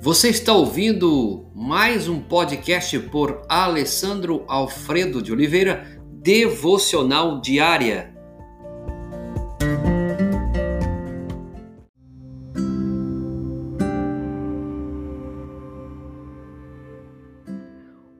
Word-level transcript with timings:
Você 0.00 0.28
está 0.28 0.52
ouvindo 0.52 1.50
mais 1.52 2.08
um 2.08 2.22
podcast 2.22 2.96
por 3.10 3.42
Alessandro 3.48 4.44
Alfredo 4.46 5.20
de 5.20 5.32
Oliveira, 5.32 6.00
Devocional 6.12 7.40
Diária. 7.40 8.14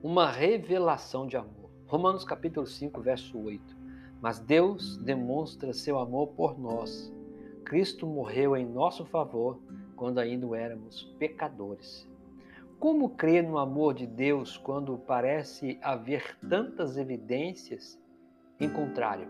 Uma 0.03 0.29
revelação 0.29 1.25
de 1.25 1.37
amor. 1.37 1.71
Romanos 1.87 2.25
capítulo 2.25 2.67
5, 2.67 3.01
verso 3.01 3.39
8. 3.39 3.63
Mas 4.21 4.37
Deus 4.37 4.97
demonstra 4.97 5.71
seu 5.71 5.97
amor 5.97 6.27
por 6.33 6.59
nós. 6.59 7.09
Cristo 7.63 8.05
morreu 8.05 8.57
em 8.57 8.65
nosso 8.65 9.05
favor 9.05 9.61
quando 9.99 10.19
ainda 10.19 10.57
éramos 10.57 11.03
pecadores. 11.19 12.09
Como 12.79 13.09
crer 13.09 13.43
no 13.43 13.57
amor 13.57 13.93
de 13.93 14.07
Deus 14.07 14.57
quando 14.57 14.97
parece 14.97 15.77
haver 15.81 16.37
tantas 16.47 16.95
evidências 16.95 17.99
em 18.57 18.69
contrário? 18.69 19.27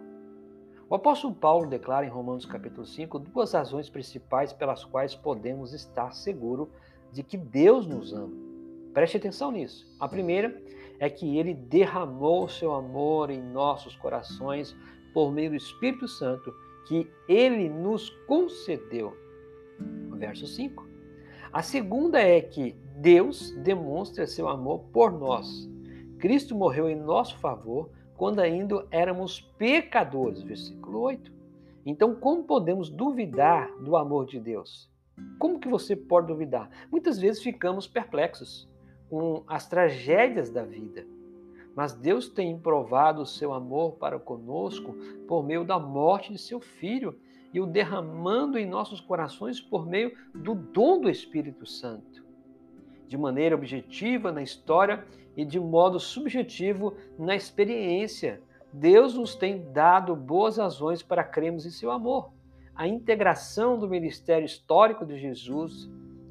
O 0.88 0.94
apóstolo 0.94 1.34
Paulo 1.34 1.68
declara 1.68 2.06
em 2.06 2.10
Romanos 2.10 2.46
capítulo 2.46 2.86
5 2.86 3.18
duas 3.18 3.54
razões 3.54 3.90
principais 3.90 4.54
pelas 4.54 4.86
quais 4.86 5.16
podemos 5.16 5.74
estar 5.74 6.14
seguros 6.14 6.68
de 7.12 7.24
que 7.24 7.36
Deus 7.36 7.88
nos 7.88 8.14
ama. 8.14 8.32
Preste 8.94 9.18
atenção 9.18 9.52
nisso. 9.52 9.88
A 10.00 10.08
primeira 10.08 10.56
é 11.00 11.10
que 11.10 11.40
ele 11.40 11.56
derramou 11.56 12.48
seu 12.48 12.76
amor 12.76 13.32
em 13.32 13.42
nossos 13.42 13.96
corações 13.96 14.78
por 15.16 15.32
meio 15.32 15.50
do 15.50 15.56
Espírito 15.56 16.08
Santo 16.08 16.54
que 16.88 17.12
ele 17.28 17.70
nos 17.70 18.12
concedeu 18.28 19.16
verso 20.20 20.46
5. 20.46 20.88
A 21.52 21.64
segunda 21.64 22.20
é 22.20 22.42
que 22.42 22.76
Deus 22.98 23.52
demonstra 23.52 24.28
seu 24.28 24.48
amor 24.48 24.82
por 24.92 25.12
nós. 25.12 25.68
Cristo 26.20 26.54
morreu 26.54 26.90
em 26.90 26.96
nosso 26.96 27.38
favor 27.38 27.90
quando 28.16 28.40
ainda 28.40 28.86
éramos 28.92 29.40
pecadores, 29.58 30.44
versículo 30.44 31.00
8. 31.00 31.32
Então, 31.86 32.14
como 32.14 32.44
podemos 32.44 32.90
duvidar 32.90 33.72
do 33.80 33.96
amor 33.96 34.26
de 34.26 34.40
Deus? 34.40 34.92
Como 35.40 35.60
que 35.60 35.68
você 35.68 35.96
pode 35.96 36.28
duvidar? 36.28 36.70
Muitas 36.92 37.18
vezes 37.18 37.42
ficamos 37.42 37.88
perplexos 37.88 38.70
com 39.10 39.44
as 39.48 39.68
tragédias 39.68 40.50
da 40.50 40.64
vida. 40.64 41.08
Mas 41.76 41.94
Deus 41.94 42.28
tem 42.28 42.60
provado 42.60 43.22
o 43.22 43.26
seu 43.26 43.54
amor 43.54 43.94
para 43.94 44.20
conosco 44.20 44.94
por 45.28 45.44
meio 45.44 45.64
da 45.64 45.80
morte 45.80 46.34
de 46.34 46.38
seu 46.38 46.60
filho 46.60 47.18
e 47.54 47.60
o 47.60 47.66
derramando 47.66 48.58
em 48.58 48.66
nossos 48.66 49.02
corações 49.02 49.60
por 49.60 49.88
meio 49.88 50.16
do 50.34 50.54
dom 50.54 51.02
do 51.02 51.10
Espírito 51.10 51.66
Santo. 51.66 52.24
De 53.08 53.18
maneira 53.18 53.56
objetiva 53.56 54.32
na 54.32 54.42
história 54.42 55.06
e 55.36 55.44
de 55.44 55.60
modo 55.60 56.00
subjetivo 56.00 56.96
na 57.18 57.36
experiência, 57.36 58.42
Deus 58.72 59.16
nos 59.16 59.36
tem 59.36 59.72
dado 59.72 60.16
boas 60.16 60.58
razões 60.58 61.02
para 61.02 61.24
crermos 61.24 61.66
em 61.66 61.72
seu 61.72 61.92
amor. 61.92 62.32
A 62.76 62.88
integração 62.88 63.78
do 63.78 63.90
ministério 63.90 64.46
histórico 64.46 65.06
de 65.06 65.18
Jesus 65.18 65.90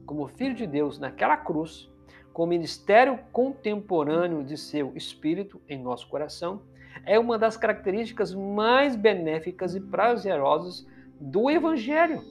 como 0.08 0.26
Filho 0.26 0.54
de 0.54 0.66
Deus 0.66 0.98
naquela 0.98 1.36
cruz, 1.36 1.92
com 2.32 2.44
o 2.44 2.46
ministério 2.46 3.18
contemporâneo 3.30 4.42
de 4.42 4.56
seu 4.56 4.90
Espírito 4.96 5.60
em 5.68 5.78
nosso 5.78 6.08
coração, 6.08 6.62
é 7.04 7.18
uma 7.18 7.36
das 7.36 7.58
características 7.58 8.34
mais 8.34 8.96
benéficas 8.96 9.74
e 9.74 9.80
prazerosas 9.80 10.86
do 11.20 11.50
Evangelho. 11.50 12.22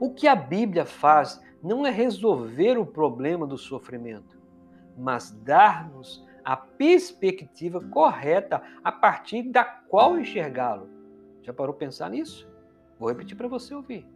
O 0.00 0.12
que 0.12 0.26
a 0.26 0.34
Bíblia 0.34 0.84
faz 0.84 1.40
não 1.62 1.86
é 1.86 1.90
resolver 1.90 2.78
o 2.78 2.84
problema 2.84 3.46
do 3.46 3.56
sofrimento, 3.56 4.38
mas 4.96 5.30
dar-nos 5.30 6.24
a 6.44 6.56
perspectiva 6.56 7.80
correta 7.80 8.62
a 8.82 8.92
partir 8.92 9.44
da 9.44 9.64
qual 9.64 10.18
enxergá-lo. 10.18 10.90
Já 11.42 11.52
parou 11.52 11.74
pensar 11.74 12.10
nisso? 12.10 12.46
Vou 12.98 13.08
repetir 13.08 13.36
para 13.36 13.48
você 13.48 13.74
ouvir. 13.74 14.06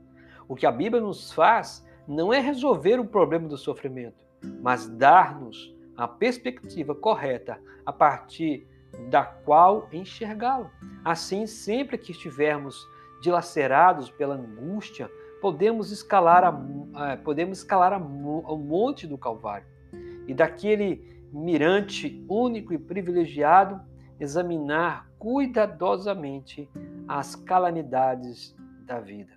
O 0.46 0.54
que 0.54 0.66
a 0.66 0.72
Bíblia 0.72 1.02
nos 1.02 1.32
faz 1.32 1.86
não 2.06 2.32
é 2.32 2.38
resolver 2.38 3.00
o 3.00 3.04
problema 3.04 3.48
do 3.48 3.56
sofrimento, 3.56 4.24
mas 4.60 4.88
dar-nos 4.88 5.74
a 5.96 6.06
perspectiva 6.06 6.94
correta 6.94 7.60
a 7.84 7.92
partir 7.92 8.66
da 9.10 9.24
qual 9.24 9.88
enxergá-lo. 9.92 10.70
Assim, 11.04 11.46
sempre 11.46 11.98
que 11.98 12.12
estivermos 12.12 12.86
dilacerados 13.20 14.10
pela 14.10 14.34
angústia, 14.34 15.10
podemos 15.40 15.90
escalar, 15.90 16.44
a, 16.44 17.16
podemos 17.16 17.58
escalar 17.58 17.92
a, 17.92 17.96
ao 17.96 18.58
monte 18.58 19.06
do 19.06 19.16
Calvário 19.16 19.66
e 20.26 20.34
daquele 20.34 21.26
mirante 21.32 22.24
único 22.28 22.72
e 22.72 22.78
privilegiado 22.78 23.80
examinar 24.18 25.08
cuidadosamente 25.18 26.68
as 27.06 27.34
calamidades 27.34 28.54
da 28.84 29.00
vida. 29.00 29.32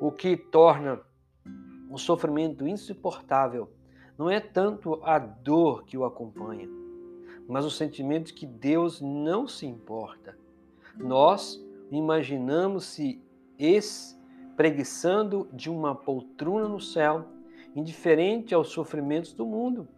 O 0.00 0.10
que 0.10 0.36
torna 0.36 1.00
o 1.90 1.98
sofrimento 1.98 2.66
insuportável 2.66 3.70
não 4.18 4.30
é 4.30 4.40
tanto 4.40 5.00
a 5.04 5.18
dor 5.18 5.84
que 5.84 5.96
o 5.96 6.04
acompanha, 6.04 6.68
mas 7.48 7.64
o 7.64 7.70
sentimento 7.70 8.26
de 8.26 8.34
que 8.34 8.46
Deus 8.46 9.00
não 9.00 9.46
se 9.46 9.66
importa. 9.66 10.36
Nós 10.96 11.63
imaginamos-se 11.90 13.22
espreguiçando 13.58 15.48
de 15.52 15.70
uma 15.70 15.94
poltrona 15.94 16.68
no 16.68 16.80
céu, 16.80 17.26
indiferente 17.74 18.54
aos 18.54 18.68
sofrimentos 18.68 19.32
do 19.32 19.44
mundo. 19.44 19.88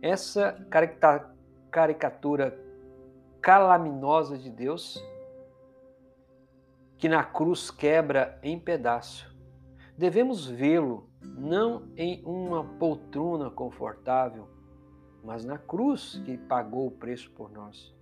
Essa 0.00 0.64
caricatura 1.70 2.58
calaminosa 3.40 4.38
de 4.38 4.50
Deus, 4.50 5.02
que 6.96 7.08
na 7.08 7.24
cruz 7.24 7.70
quebra 7.70 8.38
em 8.42 8.58
pedaço. 8.58 9.34
Devemos 9.96 10.46
vê-lo 10.46 11.08
não 11.20 11.88
em 11.96 12.22
uma 12.24 12.64
poltrona 12.64 13.50
confortável, 13.50 14.48
mas 15.24 15.44
na 15.44 15.58
cruz 15.58 16.20
que 16.24 16.36
pagou 16.36 16.86
o 16.86 16.92
preço 16.92 17.30
por 17.32 17.50
nós. 17.50 17.94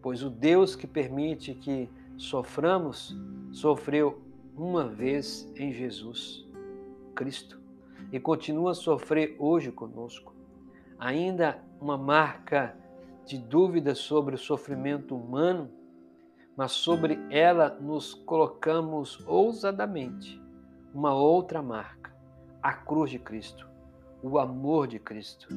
Pois 0.00 0.22
o 0.22 0.30
Deus 0.30 0.76
que 0.76 0.86
permite 0.86 1.54
que 1.54 1.90
soframos, 2.22 3.16
sofreu 3.50 4.22
uma 4.56 4.86
vez 4.86 5.50
em 5.56 5.72
Jesus 5.72 6.46
Cristo 7.16 7.60
e 8.12 8.20
continua 8.20 8.70
a 8.70 8.74
sofrer 8.74 9.34
hoje 9.40 9.72
conosco. 9.72 10.32
Ainda 10.98 11.58
uma 11.80 11.98
marca 11.98 12.76
de 13.26 13.36
dúvida 13.36 13.94
sobre 13.94 14.36
o 14.36 14.38
sofrimento 14.38 15.16
humano, 15.16 15.68
mas 16.56 16.72
sobre 16.72 17.18
ela 17.28 17.76
nos 17.80 18.14
colocamos 18.14 19.18
ousadamente 19.26 20.40
uma 20.94 21.14
outra 21.14 21.60
marca, 21.60 22.14
a 22.62 22.72
cruz 22.72 23.10
de 23.10 23.18
Cristo, 23.18 23.68
o 24.22 24.38
amor 24.38 24.86
de 24.86 25.00
Cristo. 25.00 25.48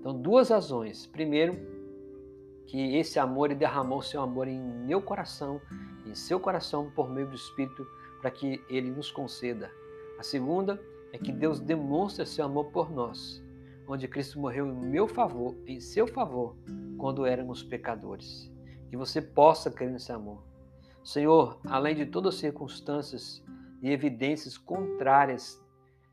Então, 0.00 0.14
duas 0.14 0.50
razões. 0.50 1.06
Primeiro, 1.06 1.73
que 2.66 2.96
esse 2.96 3.18
amor 3.18 3.50
ele 3.50 3.58
derramou 3.58 4.02
seu 4.02 4.22
amor 4.22 4.48
em 4.48 4.58
meu 4.58 5.00
coração, 5.00 5.60
em 6.06 6.14
seu 6.14 6.40
coração 6.40 6.90
por 6.90 7.10
meio 7.10 7.28
do 7.28 7.34
Espírito, 7.34 7.86
para 8.20 8.30
que 8.30 8.62
ele 8.68 8.90
nos 8.90 9.10
conceda. 9.10 9.70
A 10.18 10.22
segunda 10.22 10.80
é 11.12 11.18
que 11.18 11.30
Deus 11.30 11.60
demonstra 11.60 12.24
seu 12.24 12.44
amor 12.44 12.66
por 12.66 12.90
nós, 12.90 13.42
onde 13.86 14.08
Cristo 14.08 14.40
morreu 14.40 14.66
em 14.66 14.74
meu 14.74 15.06
favor, 15.06 15.54
em 15.66 15.78
seu 15.80 16.06
favor, 16.06 16.56
quando 16.96 17.26
éramos 17.26 17.62
pecadores. 17.62 18.50
Que 18.88 18.96
você 18.96 19.20
possa 19.20 19.70
crer 19.70 19.90
nesse 19.90 20.12
amor. 20.12 20.42
Senhor, 21.04 21.60
além 21.66 21.94
de 21.94 22.06
todas 22.06 22.34
as 22.34 22.40
circunstâncias 22.40 23.44
e 23.82 23.90
evidências 23.90 24.56
contrárias 24.56 25.62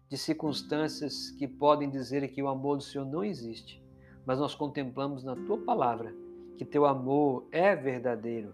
de 0.09 0.17
circunstâncias 0.17 1.29
que 1.31 1.47
podem 1.47 1.89
dizer 1.89 2.27
que 2.27 2.43
o 2.43 2.49
amor 2.49 2.75
do 2.75 2.83
Senhor 2.83 3.05
não 3.05 3.23
existe, 3.23 3.81
mas 4.25 4.39
nós 4.39 4.53
contemplamos 4.53 5.23
na 5.23 5.35
tua 5.35 5.57
palavra 5.59 6.13
que 6.61 6.65
teu 6.65 6.85
amor 6.85 7.47
é 7.51 7.75
verdadeiro, 7.75 8.53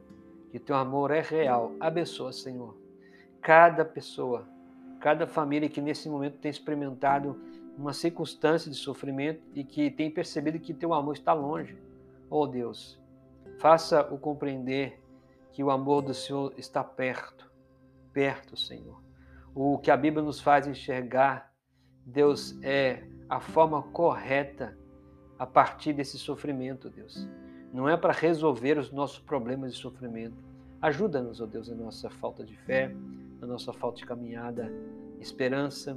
que 0.49 0.57
teu 0.57 0.77
amor 0.77 1.11
é 1.11 1.19
real. 1.19 1.73
Abençoa, 1.77 2.31
Senhor, 2.31 2.73
cada 3.41 3.83
pessoa, 3.83 4.47
cada 5.01 5.27
família 5.27 5.67
que 5.67 5.81
nesse 5.81 6.07
momento 6.07 6.37
tem 6.37 6.49
experimentado 6.49 7.37
uma 7.77 7.91
circunstância 7.91 8.71
de 8.71 8.77
sofrimento 8.77 9.41
e 9.53 9.61
que 9.61 9.91
tem 9.91 10.09
percebido 10.09 10.57
que 10.57 10.73
teu 10.73 10.93
amor 10.93 11.15
está 11.15 11.33
longe. 11.33 11.77
Oh 12.29 12.47
Deus, 12.47 12.97
faça-o 13.59 14.17
compreender 14.17 15.03
que 15.51 15.61
o 15.61 15.69
amor 15.69 16.01
do 16.01 16.13
Senhor 16.13 16.53
está 16.57 16.85
perto, 16.85 17.51
perto, 18.13 18.55
Senhor. 18.55 19.03
O 19.53 19.77
que 19.77 19.91
a 19.91 19.97
Bíblia 19.97 20.23
nos 20.23 20.39
faz 20.39 20.65
enxergar, 20.65 21.53
Deus, 22.05 22.57
é 22.63 23.03
a 23.27 23.41
forma 23.41 23.83
correta 23.83 24.77
a 25.37 25.45
partir 25.45 25.91
desse 25.91 26.17
sofrimento, 26.17 26.89
Deus 26.89 27.27
não 27.77 27.87
é 27.87 27.95
para 27.95 28.11
resolver 28.11 28.79
os 28.79 28.91
nossos 28.91 29.19
problemas 29.19 29.75
de 29.75 29.79
sofrimento. 29.79 30.35
Ajuda-nos, 30.81 31.39
ó 31.39 31.43
oh 31.43 31.47
Deus, 31.47 31.69
na 31.69 31.75
nossa 31.75 32.09
falta 32.09 32.43
de 32.43 32.57
fé, 32.57 32.91
na 33.39 33.45
nossa 33.45 33.71
falta 33.71 33.99
de 33.99 34.05
caminhada, 34.07 34.73
esperança, 35.19 35.95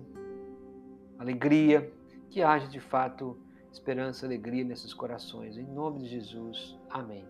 alegria, 1.19 1.91
que 2.29 2.43
haja 2.43 2.67
de 2.67 2.79
fato 2.79 3.35
esperança, 3.73 4.27
alegria 4.27 4.63
nesses 4.63 4.93
corações. 4.93 5.57
Em 5.57 5.65
nome 5.65 6.01
de 6.01 6.09
Jesus. 6.09 6.79
Amém. 6.91 7.25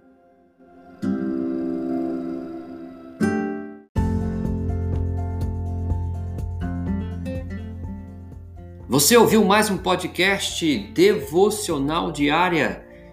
Você 8.88 9.17
ouviu 9.17 9.44
mais 9.44 9.70
um 9.70 9.79
podcast 9.79 10.76
devocional 10.93 12.11
diária? 12.11 12.89